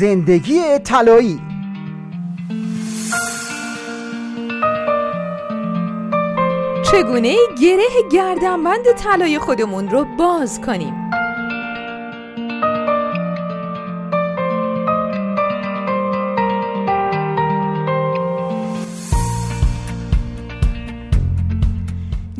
[0.00, 1.40] زندگی طلایی.
[6.90, 11.10] چگونه گره گردنبند طلای خودمون رو باز کنیم؟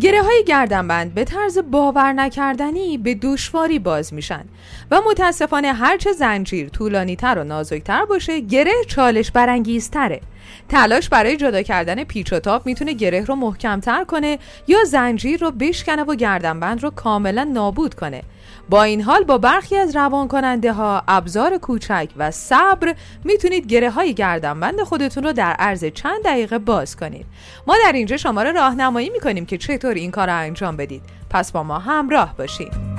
[0.00, 4.44] گره های گردنبند به طرز باور نکردنی به دشواری باز میشن
[4.90, 10.20] و متاسفانه هرچه زنجیر طولانی تر و نازکتر باشه گره چالش برانگیزتره.
[10.68, 15.50] تلاش برای جدا کردن پیچ و تاب می‌تونه گره رو محکمتر کنه یا زنجیر رو
[15.50, 18.22] بشکنه و گردنبند رو کاملا نابود کنه.
[18.68, 23.90] با این حال با برخی از روان کننده ها ابزار کوچک و صبر می‌تونید گره
[23.90, 27.26] های گردنبند خودتون رو در عرض چند دقیقه باز کنید.
[27.66, 31.02] ما در اینجا شما رو راهنمایی می‌کنیم که چطور این کار رو انجام بدید.
[31.30, 32.89] پس با ما همراه باشید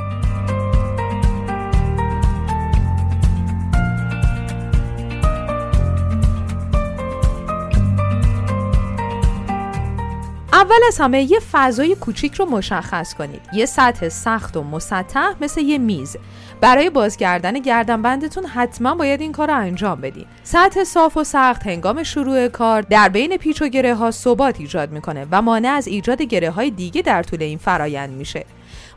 [10.62, 13.41] اول از همه یه فضای کوچیک رو مشخص کنید.
[13.54, 16.17] یه سطح سخت و مسطح مثل یه میز.
[16.62, 21.67] برای باز کردن گردنبندتون حتما باید این کار رو انجام بدید سطح صاف و سخت
[21.67, 25.87] هنگام شروع کار در بین پیچ و گره ها ثبات ایجاد می‌کنه و مانع از
[25.87, 28.45] ایجاد گره های دیگه در طول این فرایند میشه.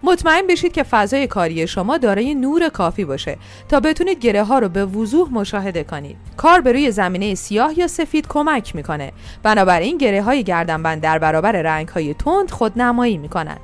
[0.02, 4.68] مطمئن بشید که فضای کاری شما دارای نور کافی باشه تا بتونید گره ها رو
[4.68, 6.16] به وضوح مشاهده کنید.
[6.36, 9.12] کار به روی زمینه سیاه یا سفید کمک می‌کنه.
[9.42, 13.58] بنابراین گره های گردنبند در برابر رنگ های تند خودنمایی می‌کنن.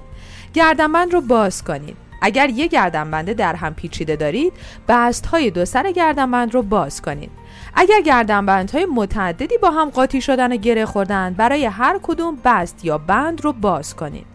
[0.54, 1.96] گردنبند رو باز کنید.
[2.22, 4.52] اگر یک گردنبند در هم پیچیده دارید
[4.88, 7.30] بست های دو سر گردنبند رو باز کنید.
[7.74, 12.84] اگر گردنبند های متعددی با هم قاطی شدن و گره خوردن برای هر کدوم بست
[12.84, 14.26] یا بند رو باز کنید.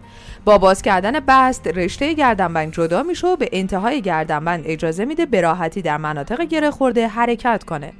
[0.46, 5.40] با باز کردن بست رشته گردنبند جدا میشه و به انتهای گردنبند اجازه میده به
[5.40, 7.92] راحتی در مناطق گره خورده حرکت کنه.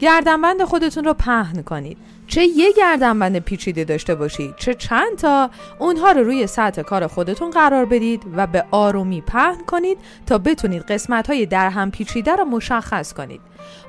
[0.00, 1.96] گردنبند خودتون رو پهن کنید.
[2.26, 7.50] چه یه گردنبند پیچیده داشته باشید چه چند تا اونها رو روی سطح کار خودتون
[7.50, 13.12] قرار بدید و به آرومی پهن کنید تا بتونید قسمت های در پیچیده رو مشخص
[13.12, 13.40] کنید.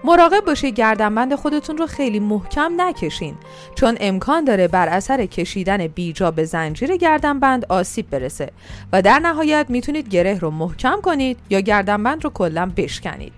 [0.04, 3.36] مراقب باشید گردنبند خودتون رو خیلی محکم نکشین
[3.76, 8.52] چون امکان داره بر اثر کشیدن بیجا به زنجیر گردنبند آسیب برسه
[8.94, 13.34] و در نهایت می‌تونید گره رو محکم کنید یا گردنبند رو کلا بشکنید.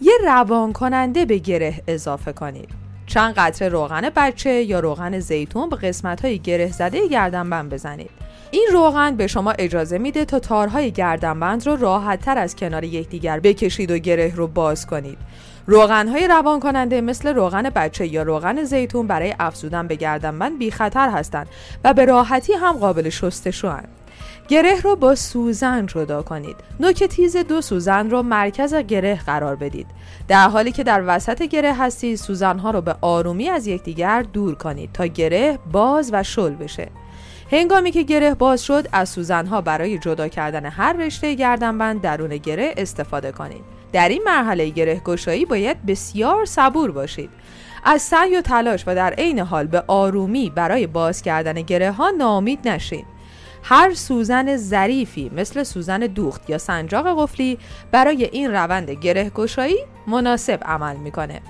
[0.00, 2.68] یه روان کننده به گره اضافه کنید.
[3.06, 8.10] چند قطره روغن بچه یا روغن زیتون به قسمت های گره زده گردنبند بزنید.
[8.50, 13.40] این روغن به شما اجازه میده تا تارهای گردنبند رو راحت تر از کنار یکدیگر
[13.40, 15.18] بکشید و گره رو باز کنید.
[15.66, 20.70] روغن های روان کننده مثل روغن بچه یا روغن زیتون برای افزودن به گردنبند بی
[20.70, 21.46] خطر هستند
[21.84, 23.68] و به راحتی هم قابل شستشو
[24.48, 26.56] گره رو با سوزن جدا کنید.
[26.80, 29.86] نوک تیز دو سوزن رو مرکز گره قرار بدید.
[30.28, 34.54] در حالی که در وسط گره هستید سوزن ها رو به آرومی از یکدیگر دور
[34.54, 36.88] کنید تا گره باز و شل بشه.
[37.52, 42.36] هنگامی که گره باز شد از سوزن ها برای جدا کردن هر رشته گردنبند درون
[42.36, 43.64] گره استفاده کنید.
[43.92, 47.30] در این مرحله گره گشایی باید بسیار صبور باشید.
[47.84, 52.10] از سعی و تلاش و در عین حال به آرومی برای باز کردن گره ها
[52.10, 53.19] نامید نشید.
[53.62, 57.58] هر سوزن ظریفی مثل سوزن دوخت یا سنجاق قفلی
[57.92, 61.42] برای این روند گره گشایی مناسب عمل می‌کنه.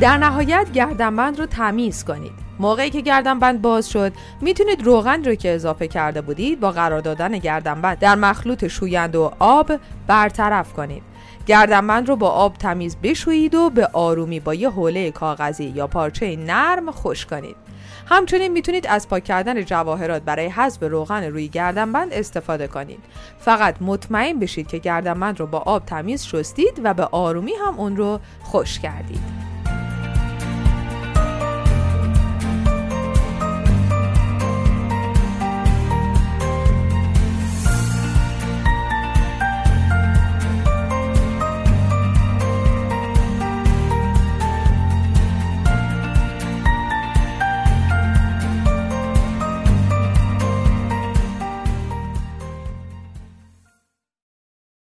[0.00, 2.32] در نهایت گردنبند رو تمیز کنید.
[2.58, 7.38] موقعی که گردنبند باز شد می‌تونید روغن رو که اضافه کرده بودید با قرار دادن
[7.38, 9.72] گردنبند در مخلوط شوینده و آب
[10.06, 11.02] برطرف کنید.
[11.46, 16.36] گردنبند رو با آب تمیز بشویید و به آرومی با یه حوله کاغذی یا پارچه
[16.36, 17.56] نرم خوش کنید.
[18.06, 23.00] همچنین می‌تونید از پاک کردن جواهرات برای حذف روغن روی گردنبند استفاده کنید.
[23.38, 27.96] فقط مطمئن بشید که گردنبند رو با آب تمیز شستید و به آرومی هم اون
[27.96, 29.49] رو خوش کردید.